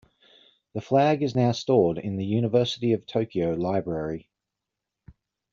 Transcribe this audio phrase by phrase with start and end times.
[0.73, 4.31] The flag is now stored in the University of Tokyo library.